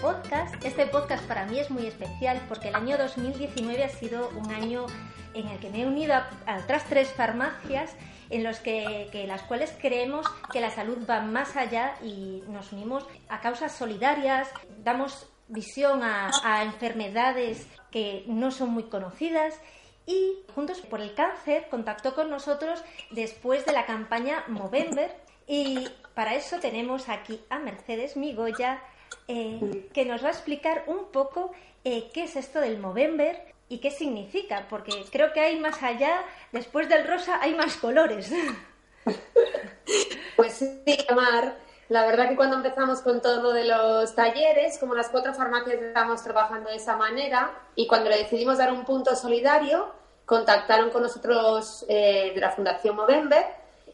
podcast. 0.00 0.54
Este 0.64 0.86
podcast 0.86 1.26
para 1.26 1.44
mí 1.44 1.58
es 1.58 1.70
muy 1.70 1.86
especial 1.86 2.40
porque 2.48 2.68
el 2.68 2.74
año 2.74 2.96
2019 2.96 3.84
ha 3.84 3.88
sido 3.90 4.30
un 4.30 4.50
año 4.50 4.86
en 5.34 5.46
el 5.48 5.58
que 5.58 5.68
me 5.68 5.82
he 5.82 5.86
unido 5.86 6.14
a, 6.14 6.58
otras 6.62 6.84
tres 6.84 7.12
farmacias 7.12 7.94
en 8.30 8.42
los 8.42 8.60
que, 8.60 9.10
las 9.26 9.42
cuales 9.42 9.74
creemos 9.78 10.26
que 10.52 10.60
la 10.60 10.70
salud 10.70 10.98
va 11.08 11.20
más 11.20 11.56
allá 11.56 11.96
y 12.02 12.42
nos 12.48 12.72
unimos 12.72 13.06
a 13.28 13.40
causas 13.40 13.72
solidarias, 13.72 14.48
damos 14.82 15.26
visión 15.48 16.02
a, 16.02 16.30
a 16.44 16.64
enfermedades 16.64 17.66
que 17.90 18.24
no 18.26 18.50
son 18.50 18.70
muy 18.70 18.84
conocidas 18.84 19.60
y 20.06 20.38
Juntos 20.54 20.80
por 20.80 21.00
el 21.02 21.14
Cáncer 21.14 21.68
contactó 21.70 22.14
con 22.14 22.30
nosotros 22.30 22.82
después 23.10 23.66
de 23.66 23.72
la 23.72 23.84
campaña 23.84 24.44
Movember 24.48 25.14
y 25.46 25.88
para 26.14 26.34
eso 26.34 26.58
tenemos 26.58 27.08
aquí 27.08 27.40
a 27.50 27.58
Mercedes 27.58 28.16
Migoya 28.16 28.80
eh, 29.28 29.88
que 29.92 30.04
nos 30.04 30.22
va 30.22 30.28
a 30.28 30.32
explicar 30.32 30.84
un 30.86 31.06
poco 31.06 31.52
eh, 31.84 32.10
qué 32.12 32.24
es 32.24 32.36
esto 32.36 32.60
del 32.60 32.78
Movember 32.78 33.40
y 33.68 33.78
qué 33.78 33.90
significa, 33.90 34.66
porque 34.68 34.92
creo 35.10 35.32
que 35.32 35.40
hay 35.40 35.58
más 35.58 35.82
allá, 35.82 36.22
después 36.52 36.88
del 36.88 37.06
rosa 37.06 37.38
hay 37.40 37.54
más 37.54 37.76
colores. 37.76 38.30
Pues 40.36 40.54
sí, 40.54 40.96
Mar. 41.14 41.54
La 41.90 42.06
verdad 42.06 42.28
que 42.28 42.36
cuando 42.36 42.56
empezamos 42.56 43.00
con 43.00 43.20
todo 43.20 43.42
lo 43.42 43.52
de 43.52 43.64
los 43.64 44.14
talleres, 44.14 44.78
como 44.78 44.94
las 44.94 45.08
cuatro 45.08 45.34
farmacias 45.34 45.82
estábamos 45.82 46.22
trabajando 46.22 46.70
de 46.70 46.76
esa 46.76 46.96
manera, 46.96 47.50
y 47.74 47.86
cuando 47.86 48.08
le 48.08 48.18
decidimos 48.18 48.56
dar 48.56 48.72
un 48.72 48.84
punto 48.84 49.14
solidario, 49.16 49.92
contactaron 50.24 50.90
con 50.90 51.02
nosotros 51.02 51.84
eh, 51.88 52.30
de 52.34 52.40
la 52.40 52.52
Fundación 52.52 52.94
Movember 52.96 53.44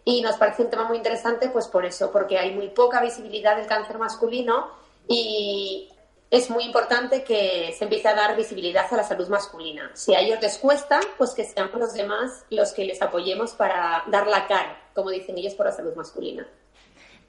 y 0.05 0.21
nos 0.21 0.37
parece 0.37 0.63
un 0.63 0.71
tema 0.71 0.85
muy 0.85 0.99
interesante, 0.99 1.49
pues 1.49 1.67
por 1.67 1.87
eso, 1.87 2.13
porque 2.13 2.39
hay 2.39 2.55
muy 2.55 2.69
poca 2.69 3.01
visibilidad 3.01 3.57
del 3.57 3.67
cáncer 3.67 3.99
masculino 3.99 4.69
y 5.09 5.89
es 6.31 6.51
muy 6.51 6.65
importante 6.65 7.23
que 7.23 7.75
se 7.77 7.85
empiece 7.85 8.09
a 8.09 8.15
dar 8.15 8.37
visibilidad 8.37 8.87
a 8.93 8.97
la 8.97 9.05
salud 9.05 9.29
masculina. 9.29 9.91
Si 9.95 10.15
a 10.15 10.21
ellos 10.21 10.41
les 10.41 10.59
cuesta, 10.59 11.01
pues 11.19 11.31
que 11.33 11.45
seamos 11.45 11.79
los 11.79 11.95
demás 11.95 12.45
los 12.51 12.73
que 12.73 12.85
les 12.85 13.01
apoyemos 13.01 13.53
para 13.53 14.05
dar 14.09 14.27
la 14.27 14.47
cara, 14.47 14.91
como 14.95 15.11
dicen 15.11 15.39
ellos, 15.39 15.55
por 15.55 15.67
la 15.67 15.73
salud 15.73 15.95
masculina. 15.95 16.47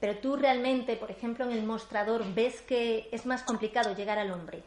Pero 0.00 0.18
tú 0.18 0.36
realmente, 0.36 0.96
por 0.96 1.10
ejemplo, 1.10 1.44
en 1.44 1.52
el 1.52 1.64
mostrador, 1.64 2.22
¿ves 2.34 2.62
que 2.62 3.08
es 3.10 3.26
más 3.26 3.42
complicado 3.42 3.94
llegar 3.94 4.18
al 4.18 4.30
hombre? 4.30 4.62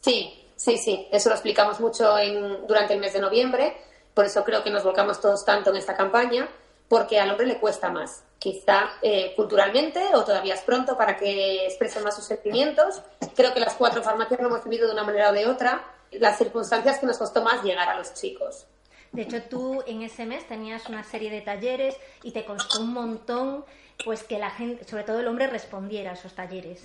Sí, 0.00 0.44
Sí, 0.56 0.78
sí, 0.78 1.08
eso 1.10 1.28
lo 1.28 1.34
explicamos 1.34 1.80
mucho 1.80 2.16
en, 2.18 2.66
durante 2.66 2.94
el 2.94 3.00
mes 3.00 3.12
de 3.12 3.20
noviembre, 3.20 3.76
por 4.14 4.24
eso 4.24 4.44
creo 4.44 4.62
que 4.62 4.70
nos 4.70 4.84
volcamos 4.84 5.20
todos 5.20 5.44
tanto 5.44 5.70
en 5.70 5.76
esta 5.76 5.96
campaña, 5.96 6.48
porque 6.88 7.18
al 7.18 7.30
hombre 7.30 7.46
le 7.46 7.58
cuesta 7.58 7.90
más. 7.90 8.22
Quizá 8.44 8.90
eh, 9.00 9.32
culturalmente 9.34 10.14
o 10.14 10.22
todavía 10.22 10.52
es 10.52 10.60
pronto 10.60 10.98
para 10.98 11.16
que 11.16 11.64
expresen 11.64 12.04
más 12.04 12.14
sus 12.14 12.26
sentimientos. 12.26 13.00
Creo 13.34 13.54
que 13.54 13.60
las 13.60 13.72
cuatro 13.72 14.02
farmacias 14.02 14.38
lo 14.38 14.48
hemos 14.48 14.64
vivido 14.64 14.86
de 14.86 14.92
una 14.92 15.02
manera 15.02 15.30
o 15.30 15.32
de 15.32 15.46
otra. 15.46 15.82
Las 16.10 16.36
circunstancias 16.36 16.98
que 16.98 17.06
nos 17.06 17.16
costó 17.16 17.42
más 17.42 17.62
llegar 17.62 17.88
a 17.88 17.96
los 17.96 18.12
chicos. 18.12 18.66
De 19.12 19.22
hecho, 19.22 19.40
tú 19.44 19.82
en 19.86 20.02
ese 20.02 20.26
mes 20.26 20.46
tenías 20.46 20.90
una 20.90 21.04
serie 21.04 21.30
de 21.30 21.40
talleres 21.40 21.96
y 22.22 22.32
te 22.32 22.44
costó 22.44 22.82
un 22.82 22.92
montón 22.92 23.64
pues 24.04 24.24
que 24.24 24.38
la 24.38 24.50
gente, 24.50 24.84
sobre 24.84 25.04
todo 25.04 25.20
el 25.20 25.26
hombre, 25.26 25.46
respondiera 25.46 26.10
a 26.10 26.12
esos 26.12 26.34
talleres. 26.34 26.82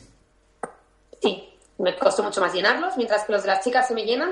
Sí, 1.21 1.53
me 1.77 1.93
costó 1.97 2.23
mucho 2.23 2.39
más 2.39 2.53
llenarlos, 2.53 2.95
mientras 2.95 3.25
que 3.25 3.33
los 3.33 3.41
de 3.41 3.49
las 3.49 3.65
chicas 3.65 3.85
se 3.85 3.93
me 3.93 4.05
llenan, 4.05 4.31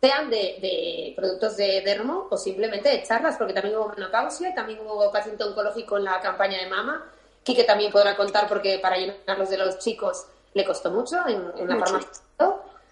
sean 0.00 0.30
de, 0.30 1.12
productos 1.16 1.56
de 1.56 1.80
dermo 1.80 2.28
o 2.30 2.36
simplemente 2.36 2.88
de 2.88 3.02
charlas, 3.02 3.36
porque 3.36 3.52
también 3.52 3.76
hubo 3.76 3.88
menopausia 3.88 4.50
y 4.50 4.54
también 4.54 4.80
hubo 4.80 5.10
paciente 5.10 5.44
oncológico 5.44 5.96
en 5.96 6.04
la 6.04 6.20
campaña 6.20 6.58
de 6.58 6.68
mama, 6.68 7.04
que 7.44 7.64
también 7.64 7.92
podrá 7.92 8.16
contar 8.16 8.48
porque 8.48 8.78
para 8.78 8.96
llenarlos 8.96 9.50
de 9.50 9.58
los 9.58 9.78
chicos 9.78 10.26
le 10.52 10.64
costó 10.64 10.90
mucho 10.90 11.16
en, 11.28 11.68
la 11.68 11.76
farmacia. 11.76 12.10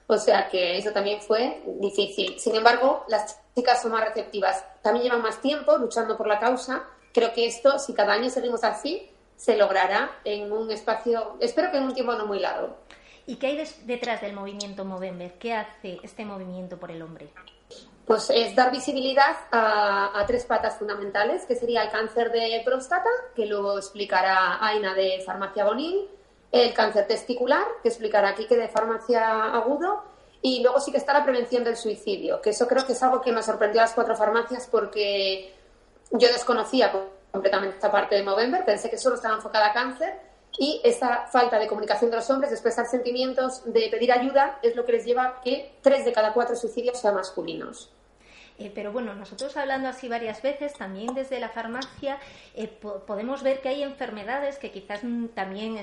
O 0.07 0.19
sea 0.19 0.49
que 0.49 0.77
eso 0.77 0.93
también 0.93 1.23
fue 1.23 1.63
difícil. 1.81 2.39
Sin 2.39 2.55
embargo, 2.55 3.05
las 3.09 3.39
chicas 3.55 3.81
son 3.81 3.93
más 3.93 4.05
receptivas. 4.05 4.63
También 4.83 5.05
llevan 5.05 5.23
más 5.23 5.41
tiempo 5.41 5.77
luchando 5.79 6.17
por 6.17 6.27
la 6.27 6.39
causa. 6.39 6.85
Creo 7.13 7.33
que 7.33 7.47
esto, 7.47 7.79
si 7.79 7.95
cada 7.95 8.13
año 8.13 8.29
seguimos 8.29 8.65
así, 8.65 9.11
se 9.37 9.57
logrará 9.57 10.19
en 10.25 10.53
un 10.53 10.71
espacio, 10.71 11.37
espero 11.41 11.71
que 11.71 11.79
en 11.79 11.85
un 11.85 11.95
tiempo 11.95 12.13
no 12.15 12.27
muy 12.27 12.39
largo. 12.39 12.77
¿Y 13.27 13.37
qué 13.37 13.47
hay 13.47 13.65
detrás 13.85 14.21
del 14.21 14.35
movimiento 14.35 14.85
Movember? 14.85 15.33
¿Qué 15.39 15.55
hace 15.55 15.99
este 16.03 16.25
movimiento 16.25 16.79
por 16.79 16.91
el 16.91 17.01
hombre? 17.01 17.29
Pues 18.07 18.29
es 18.29 18.55
dar 18.55 18.71
visibilidad 18.71 19.35
a, 19.51 20.23
tres 20.27 20.45
patas 20.45 20.77
fundamentales, 20.79 21.47
que 21.47 21.57
sería 21.57 21.85
el 21.85 21.91
cáncer 21.91 22.31
de 22.31 22.61
próstata, 22.65 23.09
que 23.35 23.47
luego 23.47 23.79
explicará 23.79 24.59
Aina 24.61 24.95
de 24.95 25.23
farmacia 25.25 25.65
Bonín, 25.65 26.07
el 26.53 26.75
cáncer 26.75 27.07
testicular, 27.07 27.65
que 27.83 27.89
explicará 27.89 28.35
Kike 28.35 28.57
de 28.57 28.69
farmacia 28.69 29.45
agudo, 29.55 30.05
y 30.43 30.63
luego 30.63 30.79
sí 30.81 30.93
que 30.93 30.99
está 30.99 31.15
la 31.15 31.25
prevención 31.25 31.65
del 31.65 31.77
suicidio, 31.77 32.43
que 32.43 32.51
eso 32.51 32.69
creo 32.69 32.85
que 32.85 32.93
es 32.93 33.03
algo 33.03 33.23
que 33.23 33.33
me 33.33 33.43
sorprendió 33.43 33.81
a 33.81 33.85
las 33.85 33.95
cuatro 33.95 34.15
farmacias 34.15 34.69
porque 34.71 35.55
yo 36.11 36.29
desconocía 36.29 36.93
completamente 37.33 37.77
esta 37.77 37.91
parte 37.91 38.17
de 38.17 38.23
Movember, 38.23 38.67
pensé 38.67 38.91
que 38.91 38.99
solo 38.99 39.17
estaba 39.17 39.37
enfocada 39.37 39.69
a 39.69 39.73
cáncer 39.73 40.34
y 40.59 40.81
esa 40.85 41.27
falta 41.27 41.59
de 41.59 41.67
comunicación 41.67 42.11
de 42.11 42.17
los 42.17 42.31
hombres, 42.31 42.51
de 42.51 42.57
expresar 42.57 42.87
sentimientos, 42.87 43.63
de 43.65 43.89
pedir 43.91 44.13
ayuda, 44.13 44.59
es 44.63 44.77
lo 44.77 44.85
que 44.85 44.93
les 44.93 45.05
lleva 45.05 45.25
a 45.25 45.41
que 45.41 45.75
tres 45.83 46.05
de 46.05 46.13
cada 46.13 46.33
cuatro 46.33 46.55
suicidios 46.57 47.01
sean 47.01 47.15
masculinos. 47.15 47.91
Eh, 48.57 48.71
pero 48.73 48.93
bueno, 48.93 49.15
nosotros 49.15 49.57
hablando 49.57 49.89
así 49.89 50.09
varias 50.09 50.41
veces, 50.41 50.75
también 50.75 51.13
desde 51.13 51.41
la 51.41 51.49
farmacia, 51.49 52.19
eh, 52.55 52.69
podemos 52.69 53.43
ver 53.43 53.61
que 53.61 53.69
hay 53.69 53.83
enfermedades 53.83 54.59
que 54.59 54.71
quizás 54.71 55.01
también 55.35 55.77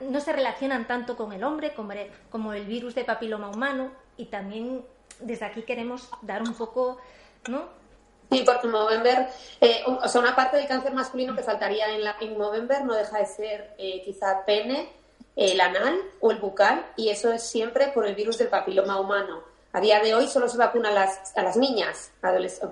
no 0.00 0.20
se 0.20 0.32
relacionan 0.32 0.86
tanto 0.86 1.16
con 1.16 1.32
el 1.32 1.42
hombre 1.42 1.74
como, 1.74 1.94
como 2.30 2.52
el 2.52 2.66
virus 2.66 2.94
de 2.94 3.04
papiloma 3.04 3.50
humano 3.50 3.90
y 4.16 4.26
también 4.26 4.84
desde 5.18 5.46
aquí 5.46 5.62
queremos 5.62 6.08
dar 6.22 6.42
un 6.42 6.54
poco 6.54 6.98
¿no? 7.48 7.77
Sí, 8.30 8.42
porque 8.44 8.68
Movember, 8.68 9.28
eh, 9.60 9.82
o 9.86 10.06
sea, 10.06 10.20
una 10.20 10.36
parte 10.36 10.58
del 10.58 10.66
cáncer 10.66 10.92
masculino 10.92 11.34
que 11.34 11.42
faltaría 11.42 11.94
en, 11.94 12.04
la, 12.04 12.16
en 12.20 12.36
Movember 12.36 12.84
no 12.84 12.94
deja 12.94 13.18
de 13.18 13.26
ser 13.26 13.74
eh, 13.78 14.02
quizá 14.04 14.44
pene, 14.44 14.92
el 15.34 15.60
anal 15.60 15.96
o 16.20 16.30
el 16.30 16.38
bucal, 16.38 16.84
y 16.96 17.10
eso 17.10 17.32
es 17.32 17.48
siempre 17.48 17.88
por 17.88 18.06
el 18.06 18.14
virus 18.14 18.38
del 18.38 18.48
papiloma 18.48 19.00
humano. 19.00 19.42
A 19.72 19.80
día 19.80 20.00
de 20.00 20.14
hoy 20.14 20.26
solo 20.26 20.48
se 20.48 20.58
vacuna 20.58 20.88
a 20.88 20.92
las, 20.92 21.36
a 21.36 21.42
las 21.42 21.56
niñas, 21.56 22.10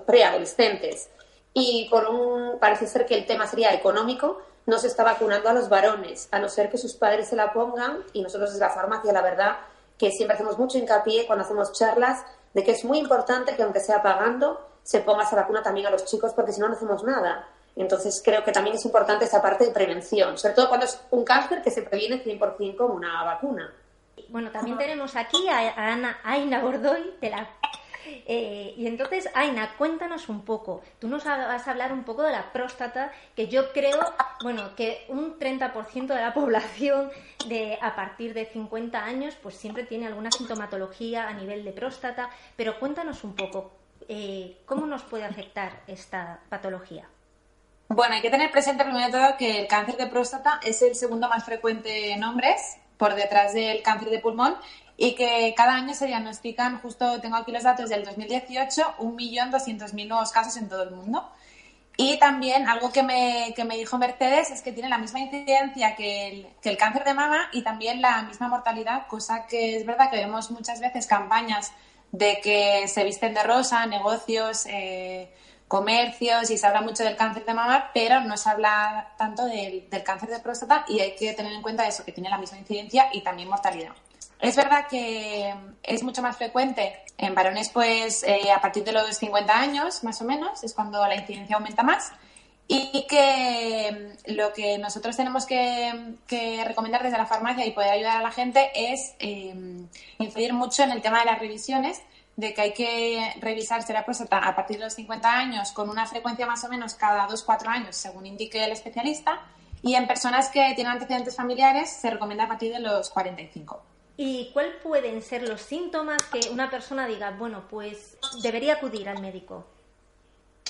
preadolescentes, 0.05 1.09
y 1.53 1.87
por 1.89 2.07
un, 2.07 2.59
parece 2.59 2.85
ser 2.85 3.05
que 3.05 3.15
el 3.15 3.25
tema 3.25 3.47
sería 3.47 3.73
económico, 3.73 4.41
no 4.65 4.77
se 4.79 4.87
está 4.87 5.03
vacunando 5.03 5.49
a 5.49 5.53
los 5.53 5.69
varones, 5.69 6.27
a 6.31 6.39
no 6.39 6.49
ser 6.49 6.69
que 6.69 6.77
sus 6.77 6.93
padres 6.95 7.29
se 7.29 7.37
la 7.37 7.53
pongan, 7.53 8.03
y 8.13 8.21
nosotros 8.21 8.51
desde 8.51 8.65
la 8.65 8.71
farmacia, 8.71 9.13
la 9.13 9.21
verdad, 9.21 9.57
que 9.97 10.11
siempre 10.11 10.35
hacemos 10.35 10.57
mucho 10.59 10.77
hincapié 10.77 11.25
cuando 11.25 11.45
hacemos 11.45 11.71
charlas 11.71 12.23
de 12.53 12.63
que 12.63 12.71
es 12.71 12.83
muy 12.83 12.99
importante 12.99 13.55
que 13.55 13.63
aunque 13.63 13.79
sea 13.79 14.03
pagando, 14.03 14.59
se 14.87 15.01
ponga 15.01 15.23
esa 15.23 15.35
vacuna 15.35 15.61
también 15.61 15.87
a 15.87 15.89
los 15.89 16.05
chicos 16.05 16.31
porque 16.33 16.53
si 16.53 16.61
no, 16.61 16.69
no 16.69 16.75
hacemos 16.75 17.03
nada. 17.03 17.45
Entonces 17.75 18.21
creo 18.23 18.41
que 18.45 18.53
también 18.53 18.77
es 18.77 18.85
importante 18.85 19.25
esa 19.25 19.41
parte 19.41 19.65
de 19.65 19.71
prevención, 19.71 20.37
sobre 20.37 20.53
todo 20.53 20.69
cuando 20.69 20.85
es 20.85 20.97
un 21.11 21.25
cáncer 21.25 21.61
que 21.61 21.69
se 21.69 21.81
previene 21.81 22.23
100% 22.23 22.77
con 22.77 22.91
una 22.91 23.21
vacuna. 23.25 23.69
Bueno, 24.29 24.49
también 24.49 24.77
tenemos 24.77 25.17
aquí 25.17 25.45
a, 25.49 25.73
Ana 25.75 26.19
Aina 26.23 26.61
Gordoy 26.61 27.15
de 27.19 27.29
la 27.29 27.49
eh, 28.25 28.73
y 28.77 28.87
entonces, 28.87 29.29
Aina, 29.33 29.75
cuéntanos 29.77 30.29
un 30.29 30.45
poco. 30.45 30.81
Tú 30.99 31.09
nos 31.09 31.25
vas 31.25 31.67
a 31.67 31.71
hablar 31.71 31.91
un 31.91 32.05
poco 32.05 32.23
de 32.23 32.31
la 32.31 32.53
próstata, 32.53 33.11
que 33.35 33.49
yo 33.49 33.73
creo, 33.73 33.99
bueno, 34.41 34.73
que 34.77 35.05
un 35.09 35.37
30% 35.37 36.07
de 36.07 36.21
la 36.21 36.33
población 36.33 37.11
de 37.49 37.77
a 37.81 37.93
partir 37.97 38.33
de 38.33 38.45
50 38.45 39.03
años, 39.03 39.35
pues 39.43 39.57
siempre 39.57 39.83
tiene 39.83 40.07
alguna 40.07 40.31
sintomatología 40.31 41.27
a 41.27 41.33
nivel 41.33 41.65
de 41.65 41.73
próstata. 41.73 42.29
Pero 42.55 42.79
cuéntanos 42.79 43.25
un 43.25 43.35
poco, 43.35 43.73
eh, 44.07 44.57
¿cómo 44.65 44.85
nos 44.85 45.03
puede 45.03 45.25
afectar 45.25 45.81
esta 45.87 46.39
patología? 46.49 47.07
Bueno, 47.89 48.15
hay 48.15 48.21
que 48.21 48.29
tener 48.29 48.51
presente 48.51 48.83
primero 48.83 49.11
todo 49.11 49.37
que 49.37 49.61
el 49.61 49.67
cáncer 49.67 49.95
de 49.95 50.07
próstata 50.07 50.59
es 50.63 50.81
el 50.81 50.95
segundo 50.95 51.29
más 51.29 51.45
frecuente 51.45 52.11
en 52.11 52.23
hombres, 52.23 52.77
por 52.97 53.15
detrás 53.15 53.53
del 53.53 53.81
cáncer 53.81 54.09
de 54.09 54.19
pulmón, 54.19 54.55
y 54.97 55.15
que 55.15 55.53
cada 55.55 55.75
año 55.75 55.93
se 55.93 56.07
diagnostican, 56.07 56.79
justo 56.81 57.21
tengo 57.21 57.37
aquí 57.37 57.51
los 57.51 57.63
datos 57.63 57.89
del 57.89 58.03
2018, 58.03 58.95
1.200.000 58.99 60.07
nuevos 60.07 60.31
casos 60.31 60.57
en 60.57 60.67
todo 60.67 60.83
el 60.83 60.91
mundo. 60.91 61.29
Y 61.95 62.19
también 62.19 62.67
algo 62.67 62.91
que 62.91 63.01
me, 63.03 63.53
que 63.55 63.63
me 63.63 63.75
dijo 63.77 63.97
Mercedes 63.97 64.51
es 64.51 64.61
que 64.61 64.71
tiene 64.71 64.89
la 64.89 64.99
misma 64.99 65.19
incidencia 65.19 65.95
que 65.95 66.27
el, 66.27 66.47
que 66.61 66.69
el 66.69 66.77
cáncer 66.77 67.03
de 67.03 67.13
mama 67.13 67.49
y 67.53 67.63
también 67.63 68.01
la 68.01 68.21
misma 68.23 68.47
mortalidad, 68.47 69.07
cosa 69.07 69.47
que 69.47 69.77
es 69.77 69.85
verdad 69.85 70.11
que 70.11 70.17
vemos 70.17 70.51
muchas 70.51 70.79
veces 70.79 71.07
campañas 71.07 71.71
de 72.11 72.39
que 72.41 72.87
se 72.87 73.03
visten 73.03 73.33
de 73.33 73.43
rosa, 73.43 73.85
negocios, 73.85 74.65
eh, 74.67 75.31
comercios 75.67 76.49
y 76.49 76.57
se 76.57 76.65
habla 76.65 76.81
mucho 76.81 77.03
del 77.03 77.17
cáncer 77.17 77.45
de 77.45 77.53
mama, 77.53 77.91
pero 77.93 78.21
no 78.21 78.37
se 78.37 78.49
habla 78.49 79.13
tanto 79.17 79.45
del, 79.45 79.87
cáncer 80.03 80.29
de 80.29 80.39
próstata 80.39 80.85
y 80.87 81.01
hay 81.01 81.15
que 81.15 81.33
tener 81.33 81.51
en 81.51 81.61
cuenta 81.61 81.87
eso, 81.87 82.05
que 82.05 82.13
tiene 82.13 82.29
la 82.29 82.37
misma 82.37 82.57
incidencia 82.57 83.09
y 83.11 83.21
también 83.21 83.49
mortalidad. 83.49 83.91
Es 84.39 84.55
verdad 84.55 84.87
que 84.87 85.53
es 85.83 86.03
mucho 86.03 86.21
más 86.21 86.37
frecuente 86.37 87.03
en 87.17 87.33
varones 87.33 87.69
pues 87.69 88.23
eh, 88.23 88.51
a 88.51 88.61
partir 88.61 88.83
de 88.83 88.91
los 88.91 89.17
50 89.17 89.59
años, 89.59 90.03
más 90.03 90.21
o 90.21 90.25
menos, 90.25 90.63
es 90.63 90.73
cuando 90.73 91.05
la 91.05 91.15
incidencia 91.15 91.55
aumenta 91.55 91.83
más. 91.83 92.11
Y 92.67 93.05
que 93.07 94.15
mm, 94.27 94.33
lo 94.35 94.53
que 94.53 94.77
nosotros 94.77 95.15
tenemos 95.15 95.45
que, 95.45 96.13
recomendar 96.65 97.03
desde 97.03 97.17
la 97.17 97.25
farmacia 97.25 97.65
y 97.65 97.71
poder 97.71 97.91
ayudar 97.91 98.17
a 98.17 98.21
la 98.21 98.31
gente 98.31 98.69
es 98.73 99.15
em, 99.19 99.87
incidir 100.19 100.53
mucho 100.53 100.83
en 100.83 100.91
el 100.91 101.01
tema 101.01 101.19
de 101.19 101.25
las 101.25 101.39
revisiones, 101.39 102.01
de 102.35 102.53
que 102.53 102.61
hay 102.61 102.73
que 102.73 103.33
revisarse 103.39 103.93
la 103.93 104.05
próstata 104.05 104.37
a 104.37 104.55
partir 104.55 104.77
de 104.77 104.83
los 104.83 104.93
50 104.93 105.31
años 105.31 105.71
con 105.71 105.89
una 105.89 106.05
frecuencia 106.05 106.45
más 106.45 106.63
o 106.63 106.69
menos 106.69 106.93
cada 106.93 107.27
2-4 107.27 107.67
años, 107.67 107.95
según 107.95 108.25
indique 108.25 108.63
el 108.63 108.71
especialista, 108.71 109.41
y 109.81 109.95
en 109.95 110.07
personas 110.07 110.49
que 110.49 110.73
tienen 110.75 110.93
antecedentes 110.93 111.35
familiares 111.35 111.89
se 111.89 112.09
recomienda 112.09 112.43
a 112.43 112.47
partir 112.47 112.73
de 112.73 112.79
los 112.79 113.09
45. 113.09 113.81
¿Y 114.17 114.51
cuáles 114.51 114.75
pueden 114.81 115.21
ser 115.21 115.47
los 115.47 115.61
síntomas 115.61 116.21
que 116.23 116.49
una 116.51 116.69
persona 116.69 117.07
diga, 117.07 117.31
bueno, 117.31 117.63
pues 117.69 118.17
debería 118.41 118.73
acudir 118.73 119.07
al 119.09 119.21
médico? 119.21 119.65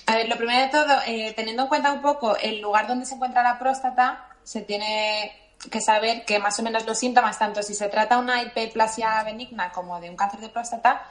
A 0.07 0.15
ver, 0.15 0.29
lo 0.29 0.37
primero 0.37 0.61
de 0.61 0.69
todo, 0.69 1.01
eh, 1.05 1.33
teniendo 1.35 1.63
en 1.63 1.67
cuenta 1.67 1.91
un 1.91 2.01
poco 2.01 2.37
el 2.37 2.61
lugar 2.61 2.87
donde 2.87 3.05
se 3.05 3.15
encuentra 3.15 3.43
la 3.43 3.59
próstata, 3.59 4.25
se 4.41 4.61
tiene 4.61 5.33
que 5.69 5.81
saber 5.81 6.23
que 6.23 6.39
más 6.39 6.57
o 6.59 6.63
menos 6.63 6.85
los 6.85 6.97
síntomas, 6.97 7.37
tanto 7.37 7.61
si 7.61 7.73
se 7.73 7.89
trata 7.89 8.15
de 8.15 8.21
una 8.21 8.41
hiperplasia 8.41 9.21
benigna 9.23 9.69
como 9.73 9.99
de 9.99 10.09
un 10.09 10.15
cáncer 10.15 10.39
de 10.39 10.47
próstata, 10.47 11.03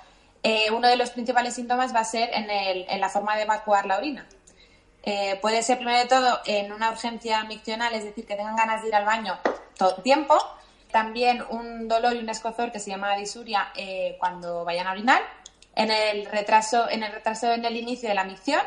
eh, 0.43 0.71
uno 0.71 0.89
de 0.89 0.97
los 0.97 1.11
principales 1.11 1.53
síntomas 1.55 1.95
va 1.95 2.01
a 2.01 2.05
ser 2.05 2.31
en, 2.33 2.99
la 2.99 3.11
forma 3.11 3.37
de 3.37 3.43
evacuar 3.43 3.85
la 3.85 3.99
orina. 3.99 4.27
Eh, 5.03 5.39
puede 5.43 5.63
ser, 5.63 5.77
primero 5.77 5.99
de 5.99 6.07
todo, 6.07 6.41
en 6.47 6.73
una 6.73 6.91
urgencia 6.91 7.45
miccional, 7.45 7.95
es 7.95 8.03
decir, 8.03 8.27
que 8.27 8.35
tengan 8.35 8.57
ganas 8.57 8.81
de 8.81 8.89
ir 8.89 8.95
al 8.95 9.05
baño 9.05 9.39
todo 9.77 9.97
el 9.99 10.03
tiempo. 10.05 10.39
También 10.91 11.45
un 11.51 11.87
dolor 11.87 12.15
y 12.15 12.21
un 12.21 12.31
escozor 12.31 12.73
que 12.73 12.81
se 12.81 12.93
llama 12.93 13.15
disuria 13.17 13.73
cuando 14.19 14.65
vayan 14.65 14.87
a 14.87 14.93
orinar. 14.93 15.21
En 15.75 15.91
el 15.91 16.25
retraso, 16.25 16.89
en 16.89 17.03
el 17.03 17.13
retraso 17.13 17.53
en 17.53 17.67
el 17.67 17.77
inicio 17.77 18.09
de 18.09 18.15
la 18.15 18.25
micción 18.25 18.63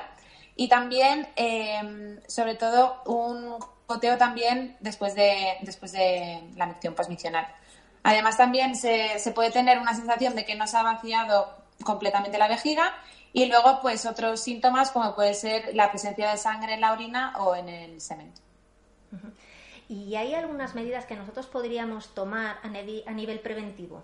y 0.59 0.67
también, 0.67 1.25
em, 1.37 2.19
sobre 2.27 2.53
todo, 2.55 3.01
un 3.05 3.57
goteo 3.87 4.17
también 4.17 4.75
después 4.81 5.15
de, 5.15 5.55
después 5.61 5.93
de 5.93 6.43
la 6.57 6.65
micción 6.65 6.95
posmicional. 6.95 7.47
Además, 8.03 8.35
también 8.35 8.75
se, 8.75 9.19
se 9.19 9.31
puede 9.31 9.51
tener 9.51 9.79
una 9.79 9.93
sensación 9.93 10.35
de 10.35 10.43
que 10.43 10.55
no 10.55 10.67
se 10.67 10.75
ha 10.75 10.83
vaciado 10.83 11.47
completamente 11.85 12.37
la 12.37 12.49
vejiga 12.49 12.93
y 13.31 13.45
luego, 13.45 13.79
pues, 13.81 14.05
otros 14.05 14.41
síntomas 14.41 14.91
como 14.91 15.15
puede 15.15 15.33
ser 15.33 15.73
la 15.75 15.91
presencia 15.91 16.29
de 16.29 16.35
sangre 16.35 16.73
en 16.73 16.81
la 16.81 16.91
orina 16.91 17.35
o 17.37 17.55
en 17.55 17.69
el 17.69 18.01
semen. 18.01 18.33
¿Y 19.87 20.15
hay 20.15 20.33
algunas 20.33 20.75
medidas 20.75 21.05
que 21.05 21.15
nosotros 21.15 21.47
podríamos 21.47 22.13
tomar 22.13 22.57
a 22.63 23.13
nivel 23.13 23.39
preventivo? 23.39 24.03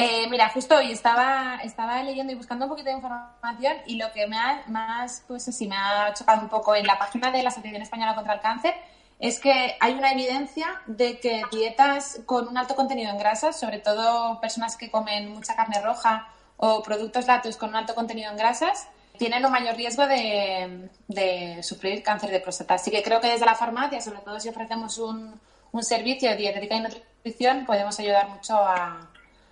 Eh, 0.00 0.28
mira, 0.30 0.48
justo 0.50 0.76
hoy 0.76 0.92
estaba, 0.92 1.58
leyendo 2.04 2.32
y 2.32 2.36
buscando 2.36 2.66
un 2.66 2.70
poquito 2.70 2.88
de 2.88 2.94
información 2.94 3.78
y 3.84 3.96
lo 3.96 4.12
que 4.12 4.28
me 4.28 4.38
ha 4.38 4.62
más, 4.68 5.24
pues 5.26 5.48
me 5.62 5.74
ha 5.74 6.14
chocado 6.14 6.40
un 6.40 6.48
poco 6.48 6.76
en 6.76 6.86
la 6.86 6.96
página 6.96 7.32
de 7.32 7.42
la 7.42 7.48
Asociación 7.48 7.82
Española 7.82 8.14
contra 8.14 8.34
el 8.34 8.40
Cáncer 8.40 8.74
es 9.18 9.40
que 9.40 9.76
hay 9.80 9.94
una 9.94 10.12
evidencia 10.12 10.68
de 10.86 11.18
que 11.18 11.42
dietas 11.50 12.20
con 12.26 12.46
un 12.46 12.56
alto 12.56 12.76
contenido 12.76 13.10
en 13.10 13.18
grasas, 13.18 13.58
sobre 13.58 13.80
todo 13.80 14.40
personas 14.40 14.76
que 14.76 14.88
comen 14.88 15.32
mucha 15.32 15.56
carne 15.56 15.80
roja 15.80 16.28
o 16.58 16.80
productos 16.84 17.26
lácteos 17.26 17.56
con 17.56 17.70
un 17.70 17.74
alto 17.74 17.96
contenido 17.96 18.30
en 18.30 18.36
grasas, 18.36 18.86
tienen 19.18 19.44
un 19.44 19.50
mayor 19.50 19.74
riesgo 19.74 20.06
de, 20.06 20.90
de 21.08 21.60
sufrir 21.64 22.04
cáncer 22.04 22.30
de 22.30 22.38
próstata. 22.38 22.74
Así 22.74 22.92
que 22.92 23.02
creo 23.02 23.20
que 23.20 23.30
desde 23.30 23.46
la 23.46 23.56
farmacia, 23.56 24.00
sobre 24.00 24.20
todo 24.20 24.38
si 24.38 24.48
ofrecemos 24.48 24.96
un, 24.98 25.40
un 25.72 25.82
servicio 25.82 26.30
de 26.30 26.36
dietética 26.36 26.76
y 26.76 26.80
nutrición, 26.80 27.66
podemos 27.66 27.98
ayudar 27.98 28.28
mucho 28.28 28.54
a, 28.56 29.07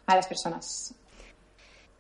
a 0.07 0.17
las 0.17 0.27
personas. 0.27 0.95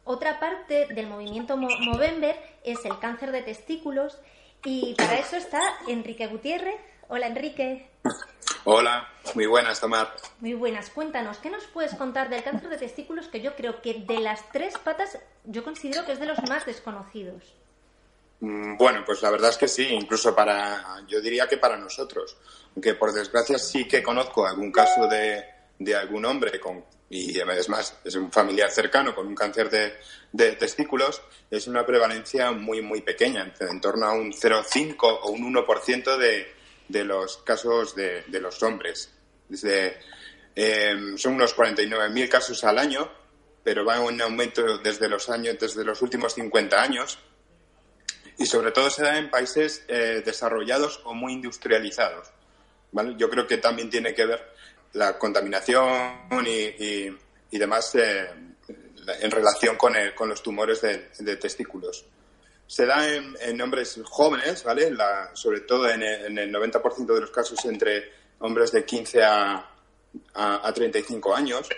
Otra 0.04 0.38
parte 0.38 0.86
del 0.94 1.08
movimiento 1.08 1.56
Movember 1.56 2.36
es 2.62 2.84
el 2.84 2.98
cáncer 3.00 3.32
de 3.32 3.42
testículos 3.42 4.18
y 4.64 4.94
para 4.94 5.18
eso 5.18 5.36
está 5.36 5.60
Enrique 5.88 6.28
Gutiérrez. 6.28 6.80
Hola 7.08 7.26
Enrique. 7.26 7.90
Hola, 8.64 9.08
muy 9.34 9.46
buenas, 9.46 9.80
Tomar. 9.80 10.14
Muy 10.40 10.54
buenas. 10.54 10.90
Cuéntanos, 10.90 11.38
¿qué 11.38 11.50
nos 11.50 11.64
puedes 11.66 11.94
contar 11.94 12.28
del 12.28 12.42
cáncer 12.42 12.68
de 12.68 12.78
testículos 12.78 13.28
que 13.28 13.40
yo 13.40 13.54
creo 13.56 13.82
que 13.82 13.94
de 13.94 14.20
las 14.20 14.48
tres 14.52 14.78
patas 14.78 15.18
yo 15.44 15.64
considero 15.64 16.04
que 16.04 16.12
es 16.12 16.20
de 16.20 16.26
los 16.26 16.38
más 16.48 16.66
desconocidos? 16.66 17.54
Mm, 18.40 18.76
bueno, 18.76 19.02
pues 19.04 19.22
la 19.22 19.30
verdad 19.30 19.50
es 19.50 19.56
que 19.56 19.68
sí, 19.68 19.86
incluso 19.88 20.34
para, 20.34 21.04
yo 21.08 21.20
diría 21.20 21.48
que 21.48 21.56
para 21.56 21.76
nosotros, 21.76 22.36
aunque 22.74 22.94
por 22.94 23.12
desgracia 23.12 23.58
sí 23.58 23.88
que 23.88 24.02
conozco 24.02 24.46
algún 24.46 24.70
caso 24.70 25.06
de, 25.06 25.44
de 25.78 25.94
algún 25.94 26.24
hombre 26.24 26.58
con 26.60 26.84
y 27.08 27.38
es 27.38 27.68
más, 27.68 27.96
es 28.04 28.16
un 28.16 28.32
familiar 28.32 28.70
cercano 28.70 29.14
con 29.14 29.28
un 29.28 29.34
cáncer 29.34 29.70
de, 29.70 30.52
testículos, 30.56 31.22
es 31.50 31.68
una 31.68 31.86
prevalencia 31.86 32.50
muy, 32.50 32.82
muy 32.82 33.00
pequeña, 33.00 33.54
en, 33.60 33.80
torno 33.80 34.06
a 34.06 34.12
un 34.12 34.32
0,5 34.32 34.96
o 35.22 35.30
un 35.30 35.54
1% 35.54 36.16
de, 36.16 36.52
de 36.88 37.04
los 37.04 37.38
casos 37.38 37.94
de, 37.94 38.24
los 38.40 38.60
hombres. 38.62 39.12
Em, 40.56 41.16
son 41.16 41.34
unos 41.34 41.56
49.000 41.56 42.28
casos 42.28 42.64
al 42.64 42.78
año, 42.78 43.08
pero 43.62 43.84
va 43.84 44.04
en 44.04 44.20
aumento 44.20 44.78
desde 44.78 45.08
los, 45.08 45.28
años, 45.30 45.56
desde 45.60 45.84
los 45.84 46.02
últimos 46.02 46.34
50 46.34 46.82
años 46.82 47.18
y 48.38 48.46
sobre 48.46 48.72
todo 48.72 48.90
se 48.90 49.02
da 49.02 49.18
en 49.18 49.30
países 49.30 49.84
eh, 49.88 50.22
desarrollados 50.24 51.00
o 51.04 51.14
muy 51.14 51.32
industrializados. 51.32 52.28
Yo 53.16 53.28
creo 53.28 53.46
que 53.46 53.58
también 53.58 53.90
tiene 53.90 54.14
que 54.14 54.24
ver 54.26 54.56
la 54.96 55.18
contaminación 55.18 56.28
y, 56.46 57.08
y, 57.50 57.58
demás 57.58 57.94
eh, 57.94 58.28
en 59.20 59.30
relación 59.30 59.76
con, 59.76 59.94
con 60.14 60.28
los 60.28 60.42
tumores 60.42 60.80
de, 60.80 61.36
testículos. 61.36 62.04
Se 62.66 62.84
da 62.86 63.06
en, 63.08 63.60
hombres 63.60 64.00
jóvenes, 64.04 64.64
¿vale? 64.64 64.92
sobre 65.34 65.60
todo 65.60 65.88
en 65.88 66.02
el, 66.02 66.52
90% 66.52 67.14
de 67.14 67.20
los 67.20 67.30
casos 67.30 67.64
entre 67.66 68.10
hombres 68.40 68.72
de 68.72 68.84
15 68.84 69.22
a, 69.22 69.70
a, 70.34 70.72
35 70.72 71.34
años. 71.34 71.68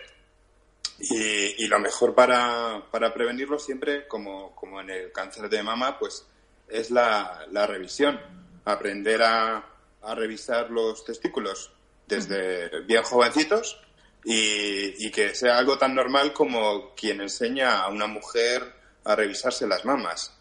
Y, 1.00 1.64
y, 1.64 1.66
lo 1.68 1.78
mejor 1.78 2.14
para, 2.14 2.82
para 2.90 3.12
prevenirlo 3.12 3.58
siempre, 3.58 4.08
como, 4.08 4.54
como, 4.56 4.80
en 4.80 4.90
el 4.90 5.12
cáncer 5.12 5.48
de 5.48 5.62
mama, 5.62 5.96
pues 5.98 6.26
es 6.68 6.90
la, 6.90 7.46
la 7.52 7.66
revisión. 7.66 8.18
Aprender 8.64 9.22
a, 9.22 9.64
a 10.02 10.14
revisar 10.14 10.70
los 10.70 11.04
testículos 11.04 11.72
desde 12.08 12.80
bien 12.82 13.02
jovencitos 13.02 13.78
y, 14.24 15.10
que 15.10 15.34
sea 15.34 15.58
algo 15.58 15.78
tan 15.78 15.94
normal 15.94 16.32
como 16.32 16.94
quien 16.94 17.20
enseña 17.20 17.78
a 17.78 17.88
una 17.88 18.06
mujer 18.06 18.74
a 19.04 19.14
revisarse 19.14 19.66
las 19.66 19.84
mamas. 19.84 20.34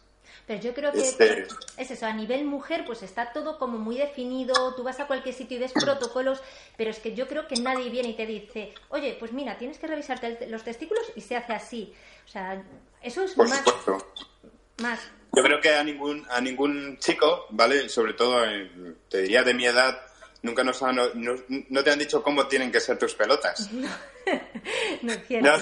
Pero 0.46 0.62
yo 0.62 0.74
creo 0.74 0.92
que 0.92 1.00
este 1.00 1.46
es 1.76 1.90
eso, 1.90 2.06
a 2.06 2.12
nivel 2.12 2.44
mujer 2.46 2.84
pues 2.86 3.02
está 3.02 3.32
todo 3.32 3.58
como 3.58 3.76
muy 3.76 3.98
definido, 3.98 4.74
tú 4.74 4.82
vas 4.82 4.98
a 4.98 5.06
cualquier 5.06 5.34
sitio 5.34 5.58
y 5.58 5.60
ves 5.60 5.72
protocolos, 5.74 6.42
pero 6.76 6.90
es 6.90 6.98
que 6.98 7.14
yo 7.14 7.28
creo 7.28 7.46
que 7.46 7.56
nadie 7.56 7.90
viene 7.90 8.10
y 8.10 8.16
te 8.16 8.24
dice, 8.24 8.72
oye, 8.88 9.16
pues 9.18 9.32
mira, 9.32 9.58
tienes 9.58 9.78
que 9.78 9.86
revisarte 9.86 10.46
los 10.48 10.64
testículos 10.64 11.04
y 11.16 11.20
se 11.20 11.36
hace 11.36 11.52
así. 11.52 11.94
O 12.26 12.28
sea, 12.28 12.62
eso 13.02 13.22
es 13.22 13.36
más, 13.36 13.62
más... 14.78 15.00
Yo 15.34 15.42
creo 15.42 15.60
que 15.60 15.74
a 15.74 15.84
ningún, 15.84 16.26
a 16.30 16.40
ningún 16.40 16.96
chico, 16.98 17.46
¿vale? 17.50 17.88
Sobre 17.90 18.14
todo, 18.14 18.42
te 19.10 19.22
diría 19.22 19.42
de 19.42 19.52
mi 19.52 19.66
edad, 19.66 20.07
Nunca 20.40 20.62
nos 20.62 20.80
han, 20.82 20.96
no, 20.96 21.84
te 21.84 21.90
han 21.90 21.98
dicho 21.98 22.22
cómo 22.22 22.46
tienen 22.46 22.70
que 22.70 22.80
ser 22.80 22.98
tus 22.98 23.14
pelotas. 23.14 23.68
No, 25.00 25.14
no, 25.40 25.56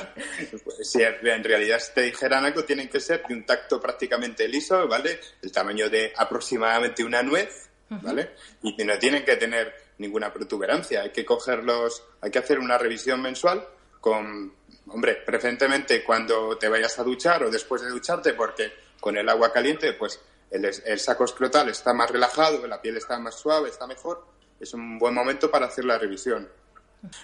Si 0.83 1.01
en 1.01 1.45
realidad 1.45 1.81
te 1.95 2.03
dijeran 2.03 2.45
algo, 2.45 2.65
tienen 2.65 2.89
que 2.89 2.99
ser 2.99 3.23
de 3.25 3.35
un 3.35 3.47
tacto 3.47 3.81
prácticamente 3.81 4.49
liso, 4.49 4.89
¿vale? 4.89 5.21
El 5.41 5.53
tamaño 5.53 5.89
de 5.89 6.13
aproximadamente 6.17 7.05
una 7.05 7.23
nuez, 7.23 7.69
¿vale? 7.89 8.33
Y 8.63 8.85
no 8.85 8.99
tienen 8.99 9.25
que 9.25 9.37
tener 9.37 9.73
ninguna 9.99 10.33
protuberancia. 10.33 11.03
Hay 11.03 11.11
que 11.11 11.25
cogerlos, 11.25 12.03
hay 12.21 12.33
que 12.33 12.41
hacer 12.41 12.59
una 12.59 12.77
revisión 12.77 13.23
mensual 13.23 13.65
con, 14.01 14.53
hombre, 14.89 15.23
preferentemente 15.25 16.03
cuando 16.03 16.59
te 16.59 16.69
vayas 16.69 16.99
a 16.99 17.05
duchar 17.05 17.45
o 17.45 17.51
después 17.51 17.83
de 17.83 17.91
ducharte, 17.91 18.35
porque 18.35 18.73
con 18.99 19.17
el 19.17 19.29
agua 19.29 19.53
caliente, 19.53 19.93
pues 19.93 20.21
el, 20.51 20.65
el 20.65 20.99
saco 20.99 21.25
escrotal 21.25 21.69
está 21.69 21.93
más 21.95 22.11
relajado, 22.11 22.67
la 22.67 22.83
piel 22.83 22.97
está 22.97 23.17
más 23.21 23.37
suave, 23.37 23.69
está 23.69 23.87
mejor 23.87 24.35
es 24.61 24.73
un 24.75 24.99
buen 24.99 25.15
momento 25.15 25.51
para 25.51 25.67
hacer 25.67 25.85
la 25.85 25.99
revisión. 25.99 26.49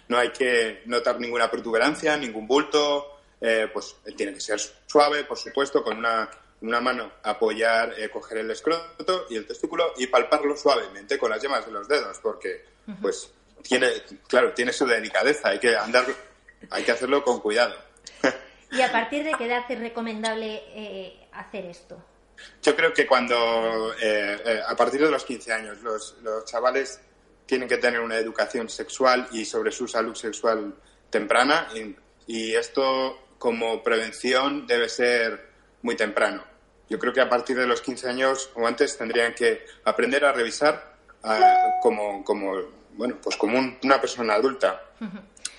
No 0.08 0.18
hay 0.18 0.30
que 0.30 0.82
notar 0.86 1.18
ninguna 1.18 1.50
protuberancia, 1.50 2.16
ningún 2.16 2.46
bulto, 2.46 3.20
eh, 3.40 3.68
pues 3.72 3.96
tiene 4.16 4.34
que 4.34 4.40
ser 4.40 4.60
suave, 4.86 5.24
por 5.24 5.38
supuesto, 5.38 5.82
con 5.82 5.98
una, 5.98 6.30
una 6.60 6.80
mano 6.80 7.12
apoyar, 7.24 7.94
eh, 7.98 8.08
coger 8.08 8.38
el 8.38 8.50
escroto 8.50 9.26
y 9.30 9.36
el 9.36 9.46
testículo 9.46 9.94
y 9.96 10.06
palparlo 10.06 10.56
suavemente 10.56 11.18
con 11.18 11.30
las 11.30 11.42
yemas 11.42 11.66
de 11.66 11.72
los 11.72 11.88
dedos, 11.88 12.18
porque 12.20 12.64
pues 13.00 13.32
tiene, 13.62 13.88
claro, 14.28 14.52
tiene 14.52 14.72
su 14.72 14.86
delicadeza, 14.86 15.48
hay 15.48 15.58
que 15.58 15.76
andar, 15.76 16.04
hay 16.70 16.84
que 16.84 16.92
hacerlo 16.92 17.24
con 17.24 17.40
cuidado. 17.40 17.74
¿Y 18.70 18.80
a 18.80 18.92
partir 18.92 19.24
de 19.24 19.32
qué 19.34 19.46
edad 19.46 19.64
es 19.68 19.78
recomendable 19.78 20.62
eh, 20.68 21.28
hacer 21.32 21.66
esto? 21.66 22.00
Yo 22.62 22.74
creo 22.74 22.92
que 22.92 23.06
cuando, 23.06 23.92
a 24.66 24.76
partir 24.76 25.00
de 25.00 25.10
los 25.10 25.24
15 25.24 25.52
años, 25.52 25.80
los, 25.82 26.16
los 26.22 26.44
chavales 26.44 27.00
tienen 27.52 27.68
que 27.68 27.76
tener 27.76 28.00
una 28.00 28.16
educación 28.16 28.70
sexual 28.70 29.28
y 29.30 29.44
sobre 29.44 29.72
su 29.72 29.86
salud 29.86 30.14
sexual 30.14 30.74
temprana 31.10 31.68
y, 32.26 32.54
esto 32.54 33.34
como 33.36 33.82
prevención 33.82 34.66
debe 34.66 34.88
ser 34.88 35.50
muy 35.82 35.94
temprano. 35.94 36.42
yo 36.88 36.98
creo 36.98 37.12
que 37.12 37.20
a 37.20 37.28
partir 37.28 37.58
de 37.58 37.66
los 37.66 37.82
15 37.82 38.08
años 38.08 38.48
o 38.54 38.66
antes 38.66 38.96
tendrían 38.96 39.34
que 39.34 39.66
aprender 39.84 40.24
a 40.24 40.32
revisar 40.32 40.94
ah, 41.24 41.78
como, 41.82 42.24
como, 42.24 42.54
bueno, 42.94 43.18
pues 43.22 43.36
como 43.36 43.58
una 43.58 44.00
persona 44.00 44.32
adulta. 44.32 44.80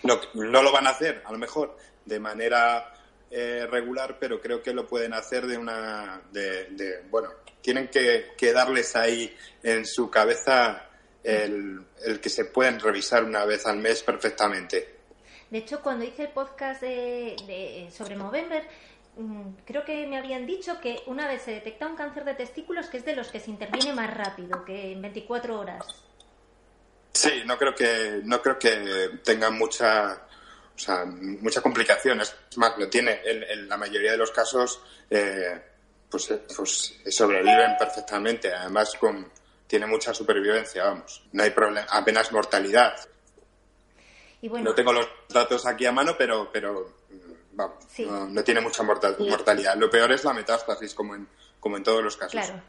no, 0.02 0.20
no 0.34 0.64
lo 0.64 0.72
van 0.72 0.88
a 0.88 0.92
hacer, 0.92 1.22
a 1.26 1.32
lo 1.32 1.38
mejor, 1.38 1.78
de 2.06 2.20
manera 2.20 2.92
eh, 3.30 3.68
regular, 3.70 4.18
pero 4.20 4.42
creo 4.42 4.64
que 4.64 4.74
lo 4.74 4.88
pueden 4.88 5.14
hacer 5.14 5.46
de 5.46 5.60
una, 5.60 6.22
de, 6.32 7.04
bueno, 7.12 7.30
tienen 7.62 7.88
que, 7.88 8.52
darles 8.52 8.96
ahí 8.96 9.32
en 9.62 9.86
su 9.86 10.10
cabeza 10.10 10.90
el, 11.24 11.86
que 12.22 12.30
se 12.30 12.46
pueden 12.46 12.80
revisar 12.80 13.24
una 13.24 13.46
vez 13.46 13.66
al 13.66 13.78
mes 13.78 14.04
perfectamente. 14.04 14.98
De 15.50 15.60
hecho, 15.60 15.82
cuando 15.82 16.06
hice 16.06 16.24
el 16.24 16.30
podcast 16.30 16.82
de, 16.82 17.90
sobre 17.96 18.16
Movember, 18.16 18.68
mm, 19.18 19.50
creo 19.66 19.86
que 19.86 20.08
me 20.08 20.18
habían 20.18 20.46
dicho 20.46 20.80
que 20.82 21.02
una 21.06 21.28
vez 21.28 21.44
se 21.44 21.52
detecta 21.52 21.88
un 21.88 21.96
cáncer 21.96 22.26
de 22.26 22.34
testículos 22.34 22.88
que 22.88 22.98
es 22.98 23.06
de 23.06 23.16
los 23.16 23.30
que 23.30 23.40
se 23.40 23.52
interviene 23.52 23.94
más 23.94 24.14
rápido, 24.14 24.66
que 24.66 24.92
en 24.92 25.02
24 25.02 25.60
horas. 25.60 25.86
Sí, 27.14 27.44
no 27.46 27.58
creo 27.58 27.76
que 27.76 28.22
no 28.24 28.42
creo 28.42 28.58
que 28.58 29.20
tengan 29.24 29.56
mucha 29.56 30.24
o 30.76 30.80
sea, 30.80 31.06
mucha 31.06 31.62
complicación. 31.62 32.22
Es 32.22 32.36
más, 32.56 32.78
lo 32.78 32.90
tiene 32.90 33.22
en, 33.24 33.68
la 33.70 33.78
mayoría 33.78 34.12
de 34.12 34.18
los 34.18 34.32
casos, 34.32 34.82
eh, 35.10 35.62
pues, 36.10 36.32
eh, 36.32 36.42
pues, 36.56 36.96
sobreviven 37.10 37.78
perfectamente. 37.78 38.54
Además, 38.54 38.94
con, 39.00 39.32
tiene 39.74 39.88
mucha 39.88 40.14
supervivencia, 40.14 40.84
vamos. 40.84 41.24
No 41.32 41.42
hay 41.42 41.50
problema, 41.50 41.88
apenas 41.90 42.32
mortalidad. 42.32 42.94
Y 44.40 44.48
bueno, 44.48 44.70
no 44.70 44.76
tengo 44.76 44.94
los 44.94 45.10
datos 45.28 45.66
aquí 45.66 45.88
a 45.88 45.92
mano, 45.92 46.14
pero, 46.16 46.52
pero 46.54 46.94
mm, 47.10 47.56
vamos, 47.56 47.84
no, 48.30 48.44
tiene 48.44 48.62
mucha 48.62 48.84
mortalidad. 48.84 49.76
Lo 49.76 49.90
peor 49.90 50.12
es 50.12 50.24
la 50.26 50.34
metástasis, 50.34 50.94
como 50.94 51.16
en, 51.16 51.28
como 51.60 51.78
en 51.78 51.84
todos 51.84 52.04
los 52.04 52.16
casos. 52.16 52.34
Claro. 52.34 52.62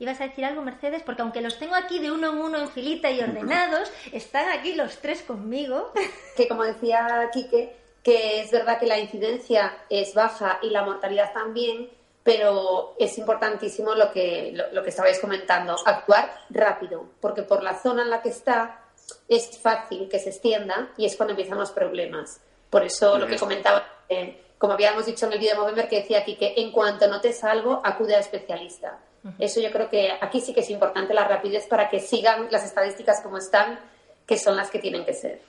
¿Ibas 0.00 0.20
a 0.20 0.26
decir 0.26 0.44
algo, 0.44 0.62
Mercedes? 0.62 1.04
Porque 1.04 1.22
aunque 1.22 1.42
los 1.42 1.60
tengo 1.60 1.76
aquí 1.76 2.00
de 2.00 2.10
uno 2.10 2.32
en 2.32 2.38
uno 2.38 2.58
en 2.58 2.68
filita 2.70 3.08
y 3.08 3.20
ordenados, 3.20 3.88
están 4.12 4.48
aquí 4.48 4.74
los 4.74 4.98
tres 4.98 5.22
conmigo. 5.22 5.92
Que 6.36 6.48
como 6.48 6.64
decía 6.64 7.30
Quique, 7.32 7.76
que 8.02 8.40
es 8.40 8.50
verdad 8.50 8.80
que 8.80 8.86
la 8.86 8.98
incidencia 8.98 9.84
es 9.88 10.14
baja 10.14 10.58
y 10.60 10.70
la 10.70 10.82
mortalidad 10.82 11.32
también, 11.32 11.88
pero 12.22 12.94
es 12.98 13.16
importantísimo 13.18 13.94
lo 13.94 14.12
que, 14.12 14.52
lo, 14.72 14.82
que 14.82 14.90
estabais 14.90 15.18
comentando, 15.18 15.76
actuar 15.84 16.30
rápido, 16.50 17.06
porque 17.20 17.42
por 17.42 17.62
la 17.62 17.78
zona 17.78 18.02
en 18.02 18.10
la 18.10 18.22
que 18.22 18.28
está 18.28 18.84
es 19.28 19.58
fácil 19.58 20.08
que 20.08 20.18
se 20.18 20.30
extienda 20.30 20.90
y 20.96 21.06
es 21.06 21.16
cuando 21.16 21.32
empiezan 21.32 21.58
los 21.58 21.70
problemas. 21.70 22.40
Por 22.68 22.84
eso 22.84 23.18
lo 23.18 23.26
que 23.26 23.36
comentaba, 23.36 23.84
eh, 24.08 24.42
como 24.58 24.74
habíamos 24.74 25.06
dicho 25.06 25.26
en 25.26 25.32
el 25.32 25.38
vídeo 25.38 25.54
de 25.54 25.60
Movember, 25.60 25.88
que 25.88 26.00
decía 26.02 26.18
aquí 26.18 26.36
que 26.36 26.54
en 26.56 26.70
cuanto 26.70 27.08
notes 27.08 27.42
algo, 27.42 27.80
acude 27.82 28.14
al 28.14 28.20
especialista. 28.20 28.98
Eso 29.38 29.60
yo 29.60 29.70
creo 29.70 29.90
que 29.90 30.12
aquí 30.18 30.40
sí 30.40 30.54
que 30.54 30.60
es 30.60 30.70
importante 30.70 31.12
la 31.12 31.28
rapidez 31.28 31.66
para 31.66 31.90
que 31.90 32.00
sigan 32.00 32.48
las 32.50 32.64
estadísticas 32.64 33.20
como 33.22 33.36
están, 33.36 33.78
que 34.26 34.38
son 34.38 34.56
las 34.56 34.70
que 34.70 34.78
tienen 34.78 35.04
que 35.04 35.12
ser. 35.12 35.42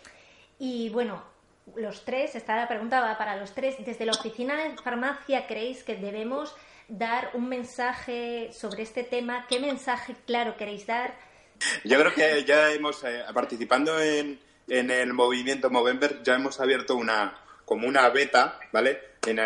Y 0.60 0.90
bueno, 0.90 1.24
los 1.75 2.03
tres, 2.06 2.36
esta 2.36 2.56
la 2.56 2.68
pregunta 2.68 3.01
va 3.01 3.18
para 3.18 3.36
los 3.38 3.53
tres. 3.53 3.75
Desde 3.86 4.06
la 4.06 4.13
oficina 4.13 4.56
de 4.56 4.75
farmacia, 4.77 5.48
¿creéis 5.48 5.84
que 5.84 5.96
debemos 5.96 6.56
dar 6.88 7.32
un 7.34 7.48
mensaje 7.48 8.51
sobre 8.53 8.84
este 8.84 9.03
tema? 9.03 9.46
¿Qué 9.48 9.60
mensaje 9.60 10.15
claro 10.25 10.58
queréis 10.58 10.86
dar? 10.86 11.15
Yo 11.84 12.00
creo 12.00 12.13
que 12.13 12.44
ya 12.44 12.72
hemos, 12.72 13.03
eh, 13.03 13.24
participando 13.34 14.00
en, 14.01 14.39
el 14.68 15.13
movimiento 15.13 15.70
Movember, 15.70 16.24
ya 16.24 16.36
hemos 16.36 16.60
abierto 16.60 16.96
una, 16.96 17.38
como 17.65 17.88
una 17.88 18.10
beta, 18.10 18.60
¿vale? 18.72 19.00
en 19.27 19.39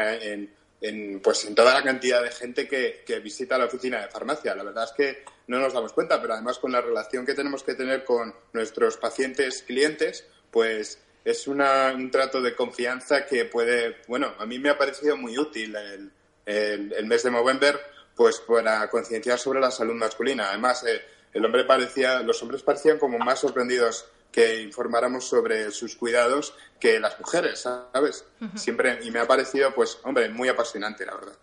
en, 0.82 1.20
pues 1.22 1.46
en 1.46 1.56
toda 1.56 1.74
la 1.74 1.84
cantidad 1.84 2.22
de 2.22 2.32
gente 2.32 2.68
que, 2.68 3.20
visita 3.20 3.58
la 3.58 3.66
oficina 3.66 4.02
de 4.02 4.10
farmacia. 4.10 4.56
La 4.56 4.64
verdad 4.64 4.86
es 4.86 4.92
que 4.92 5.24
no 5.48 5.60
nos 5.60 5.74
damos 5.74 5.94
cuenta, 5.94 6.22
pero 6.22 6.34
además 6.34 6.60
con 6.60 6.72
la 6.72 6.82
relación 6.82 7.26
que 7.26 7.34
tenemos 7.34 7.64
que 7.64 7.76
tener 7.76 8.04
con 8.04 8.36
nuestros 8.54 8.98
pacientes 8.98 9.64
clientes, 9.64 10.28
pues 10.52 11.00
es 11.26 11.48
un 11.48 12.12
trato 12.12 12.40
de 12.40 12.56
confianza 12.56 13.26
que 13.26 13.46
puede, 13.46 13.98
bueno, 14.08 14.36
a 14.38 14.46
mí 14.46 14.60
me 14.60 14.70
ha 14.70 14.78
parecido 14.78 15.18
muy 15.18 15.38
útil 15.40 15.76
el, 15.76 16.12
el, 16.46 17.06
mes 17.08 17.24
de 17.24 17.32
Movember, 17.32 17.80
pues 18.16 18.40
para 18.40 18.88
concienciar 18.90 19.40
sobre 19.40 19.60
la 19.60 19.72
salud 19.72 19.96
masculina. 19.96 20.50
Además, 20.50 20.86
eh, 20.86 21.02
el 21.34 21.44
hombre 21.44 21.66
parecía, 21.66 22.22
los 22.22 22.42
hombres 22.44 22.62
parecían 22.62 23.00
como 23.00 23.18
más 23.18 23.40
sorprendidos 23.40 24.06
que 24.32 24.62
informáramos 24.62 25.28
sobre 25.28 25.72
sus 25.72 25.96
cuidados 25.96 26.54
que 26.80 27.00
las 27.00 27.20
mujeres, 27.20 27.62
¿sabes? 27.62 28.26
Siempre, 28.56 29.00
y 29.02 29.10
me 29.10 29.20
ha 29.20 29.28
parecido, 29.28 29.74
pues, 29.74 29.98
hombre, 30.04 30.30
muy 30.30 30.48
apasionante, 30.50 31.06
la 31.06 31.16
verdad. 31.16 31.36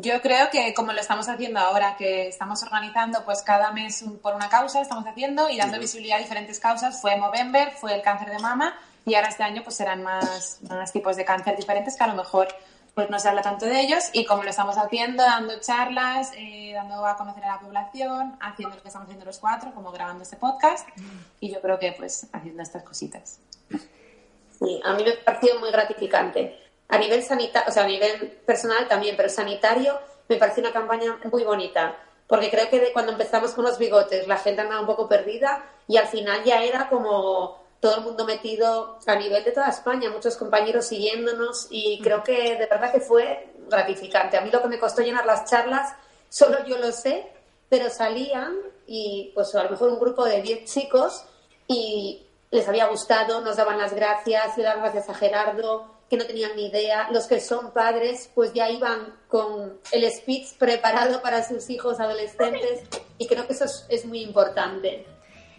Yo 0.00 0.22
creo 0.22 0.48
que 0.48 0.74
como 0.74 0.92
lo 0.92 1.00
estamos 1.00 1.28
haciendo 1.28 1.58
ahora, 1.58 1.96
que 1.96 2.28
estamos 2.28 2.62
organizando 2.62 3.24
pues 3.24 3.42
cada 3.42 3.72
mes 3.72 4.04
por 4.22 4.32
una 4.32 4.48
causa, 4.48 4.80
estamos 4.80 5.04
haciendo 5.08 5.50
y 5.50 5.56
dando 5.56 5.76
visibilidad 5.80 6.18
a 6.18 6.20
diferentes 6.20 6.60
causas, 6.60 7.00
fue 7.00 7.16
Movember, 7.16 7.72
fue 7.72 7.96
el 7.96 8.02
cáncer 8.02 8.30
de 8.30 8.38
mama 8.38 8.78
y 9.04 9.16
ahora 9.16 9.26
este 9.26 9.42
año 9.42 9.64
pues 9.64 9.74
serán 9.74 10.04
más, 10.04 10.60
más 10.68 10.92
tipos 10.92 11.16
de 11.16 11.24
cáncer 11.24 11.56
diferentes 11.56 11.96
que 11.96 12.04
a 12.04 12.06
lo 12.06 12.14
mejor 12.14 12.46
pues 12.94 13.10
no 13.10 13.18
se 13.18 13.28
habla 13.28 13.42
tanto 13.42 13.66
de 13.66 13.80
ellos. 13.80 14.10
Y 14.12 14.24
como 14.24 14.44
lo 14.44 14.50
estamos 14.50 14.78
haciendo, 14.78 15.24
dando 15.24 15.58
charlas, 15.58 16.30
eh, 16.36 16.74
dando 16.74 17.04
a 17.04 17.16
conocer 17.16 17.44
a 17.46 17.56
la 17.56 17.58
población, 17.58 18.36
haciendo 18.40 18.76
lo 18.76 18.82
que 18.82 18.88
estamos 18.88 19.06
haciendo 19.06 19.24
los 19.24 19.38
cuatro, 19.38 19.74
como 19.74 19.90
grabando 19.90 20.22
este 20.22 20.36
podcast. 20.36 20.88
Y 21.40 21.52
yo 21.52 21.60
creo 21.60 21.80
que 21.80 21.90
pues 21.90 22.28
haciendo 22.32 22.62
estas 22.62 22.84
cositas. 22.84 23.40
Sí, 24.60 24.80
a 24.84 24.94
mí 24.94 25.02
me 25.02 25.14
pareció 25.14 25.58
muy 25.58 25.72
gratificante. 25.72 26.67
A 26.88 26.98
nivel 26.98 27.22
sanitario, 27.22 27.68
o 27.68 27.72
sea, 27.72 27.84
a 27.84 27.86
nivel 27.86 28.28
personal 28.46 28.88
también, 28.88 29.16
pero 29.16 29.28
sanitario, 29.28 29.98
me 30.28 30.36
pareció 30.36 30.62
una 30.62 30.72
campaña 30.72 31.18
muy 31.30 31.44
bonita. 31.44 31.96
Porque 32.26 32.50
creo 32.50 32.68
que 32.68 32.80
de 32.80 32.92
cuando 32.92 33.12
empezamos 33.12 33.52
con 33.52 33.64
los 33.64 33.78
bigotes, 33.78 34.26
la 34.28 34.36
gente 34.36 34.60
andaba 34.60 34.80
un 34.80 34.86
poco 34.86 35.08
perdida 35.08 35.64
y 35.86 35.96
al 35.96 36.06
final 36.06 36.44
ya 36.44 36.62
era 36.62 36.88
como 36.88 37.58
todo 37.80 37.96
el 37.96 38.02
mundo 38.02 38.24
metido 38.24 38.98
a 39.06 39.14
nivel 39.14 39.44
de 39.44 39.52
toda 39.52 39.68
España, 39.68 40.10
muchos 40.10 40.36
compañeros 40.36 40.86
siguiéndonos 40.86 41.68
y 41.70 42.00
creo 42.02 42.22
que 42.22 42.56
de 42.56 42.66
verdad 42.66 42.92
que 42.92 43.00
fue 43.00 43.52
gratificante. 43.68 44.36
A 44.36 44.40
mí 44.40 44.50
lo 44.50 44.60
que 44.60 44.68
me 44.68 44.78
costó 44.78 45.02
llenar 45.02 45.24
las 45.24 45.48
charlas, 45.48 45.94
solo 46.28 46.64
yo 46.66 46.78
lo 46.78 46.92
sé, 46.92 47.30
pero 47.68 47.88
salían 47.88 48.56
y 48.86 49.30
pues 49.34 49.54
a 49.54 49.64
lo 49.64 49.70
mejor 49.70 49.90
un 49.90 50.00
grupo 50.00 50.24
de 50.24 50.42
10 50.42 50.64
chicos 50.64 51.24
y 51.66 52.26
les 52.50 52.66
había 52.68 52.86
gustado, 52.88 53.40
nos 53.40 53.56
daban 53.56 53.78
las 53.78 53.94
gracias, 53.94 54.56
le 54.56 54.64
daban 54.64 54.82
gracias 54.82 55.08
a 55.08 55.14
Gerardo, 55.14 55.86
que 56.08 56.16
no 56.16 56.26
tenían 56.26 56.56
ni 56.56 56.66
idea. 56.66 57.08
Los 57.10 57.26
que 57.26 57.40
son 57.40 57.72
padres, 57.72 58.30
pues 58.34 58.52
ya 58.52 58.70
iban 58.70 59.14
con 59.28 59.78
el 59.92 60.10
speech 60.10 60.54
preparado 60.58 61.20
para 61.22 61.46
sus 61.46 61.68
hijos 61.70 62.00
adolescentes 62.00 62.82
y 63.18 63.26
creo 63.26 63.46
que 63.46 63.52
eso 63.52 63.66
es 63.88 64.04
muy 64.06 64.22
importante. 64.22 65.06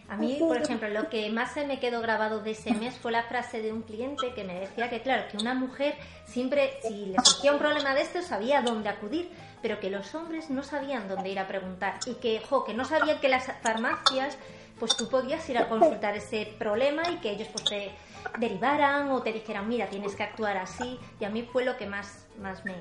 A 0.10 0.18
mí, 0.18 0.38
por 0.40 0.60
ejemplo, 0.60 0.90
lo 0.90 1.08
que 1.08 1.30
más 1.30 1.54
se 1.54 1.68
me 1.68 1.80
quedó 1.80 2.02
grabado 2.02 2.40
de 2.40 2.52
ese 2.52 2.74
mes 2.74 2.98
fue 2.98 3.12
la 3.12 3.24
frase 3.24 3.62
de 3.62 3.72
un 3.72 3.84
cliente 3.84 4.34
que 4.34 4.44
me 4.44 4.60
decía 4.60 4.90
que, 4.90 5.04
claro, 5.04 5.28
que 5.30 5.38
una 5.38 5.54
mujer 5.54 5.94
siempre, 6.26 6.80
si 6.82 7.06
le 7.06 7.18
surgía 7.24 7.54
un 7.54 7.60
problema 7.60 7.94
de 7.94 8.02
esto, 8.02 8.24
sabía 8.24 8.64
dónde 8.64 8.90
acudir, 8.90 9.30
pero 9.62 9.80
que 9.80 9.92
los 9.92 10.16
hombres 10.16 10.50
no 10.50 10.64
sabían 10.64 11.08
dónde 11.08 11.30
ir 11.30 11.38
a 11.38 11.48
preguntar 11.48 12.00
y 12.08 12.16
que, 12.16 12.40
jo, 12.40 12.64
que 12.64 12.74
no 12.74 12.86
sabían 12.86 13.20
que 13.20 13.30
las 13.30 13.52
farmacias, 13.62 14.36
pues 14.80 14.98
tú 14.98 15.08
podías 15.10 15.48
ir 15.48 15.60
a 15.60 15.70
consultar 15.70 16.18
ese 16.18 16.56
problema 16.58 17.04
y 17.12 17.18
que 17.18 17.30
ellos 17.30 17.50
pues 17.52 17.66
te 17.66 17.92
derivaran 18.38 19.12
o 19.12 19.22
te 19.22 19.34
dijeran, 19.34 19.68
mira, 19.68 19.88
tienes 19.88 20.16
que 20.16 20.24
actuar 20.24 20.58
así. 20.58 21.00
Y 21.20 21.26
a 21.26 21.30
mí 21.30 21.44
fue 21.44 21.66
lo 21.66 21.78
que 21.78 21.86
más, 21.86 22.28
más 22.40 22.64
me, 22.66 22.76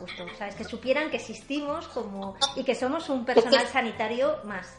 gustó, 0.00 0.26
¿sabes? 0.38 0.54
Que 0.54 0.64
supieran 0.64 1.10
que 1.10 1.16
existimos 1.16 1.88
como 1.88 2.36
y 2.56 2.64
que 2.64 2.74
somos 2.74 3.08
un 3.08 3.24
personal 3.24 3.66
sanitario 3.66 4.38
más 4.44 4.78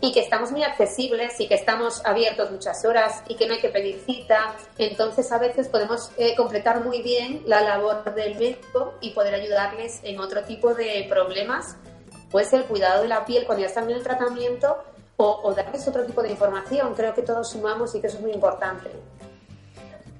y 0.00 0.12
que 0.12 0.20
estamos 0.20 0.52
muy 0.52 0.62
accesibles 0.62 1.40
y 1.40 1.48
que 1.48 1.54
estamos 1.54 2.04
abiertos 2.04 2.50
muchas 2.52 2.84
horas 2.84 3.22
y 3.28 3.34
que 3.34 3.46
no 3.46 3.54
hay 3.54 3.60
que 3.60 3.68
pedir 3.68 4.00
cita. 4.06 4.54
Entonces, 4.78 5.30
a 5.32 5.38
veces 5.38 5.68
podemos 5.68 6.12
eh, 6.16 6.36
completar 6.36 6.84
muy 6.84 7.02
bien 7.02 7.42
la 7.46 7.62
labor 7.62 8.04
del 8.14 8.36
médico 8.36 8.94
y 9.00 9.10
poder 9.10 9.34
ayudarles 9.34 10.00
en 10.04 10.20
otro 10.20 10.44
tipo 10.44 10.74
de 10.74 11.04
problemas, 11.08 11.76
pues 12.30 12.52
el 12.52 12.64
cuidado 12.64 13.02
de 13.02 13.08
la 13.08 13.24
piel 13.24 13.44
cuando 13.44 13.62
ya 13.62 13.68
están 13.68 13.90
en 13.90 13.96
el 13.96 14.02
tratamiento 14.04 14.84
o, 15.18 15.40
o 15.42 15.54
darles 15.54 15.86
otro 15.86 16.04
tipo 16.06 16.22
de 16.22 16.30
información. 16.30 16.94
Creo 16.94 17.14
que 17.14 17.22
todos 17.22 17.50
sumamos 17.50 17.94
y 17.94 18.00
que 18.00 18.06
eso 18.06 18.16
es 18.16 18.22
muy 18.22 18.32
importante. 18.32 18.90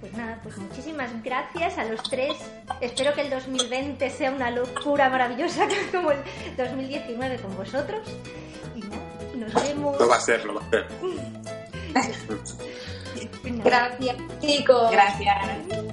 Pues 0.01 0.13
nada, 0.13 0.39
pues 0.43 0.57
muchísimas 0.59 1.11
gracias 1.25 1.77
a 1.79 1.85
los 1.85 2.03
tres. 2.05 2.35
Espero 2.81 3.15
que 3.15 3.23
el 3.23 3.31
2020 3.31 4.11
sea 4.11 4.31
una 4.31 4.51
locura 4.51 5.09
maravillosa 5.09 5.67
como 5.93 6.13
el 6.13 6.19
2019 6.57 7.37
con 7.39 7.57
vosotros. 7.57 8.07
Y 8.77 9.37
nos 9.37 9.55
vemos. 9.55 9.99
Lo 9.99 10.09
va 10.09 10.17
a 10.17 10.21
ser, 10.21 10.45
lo 10.45 10.55
va 10.55 10.63
a 10.63 10.71
ser. 10.71 10.87
Gracias, 13.65 14.17
chicos. 14.41 14.91
Gracias. 14.91 15.88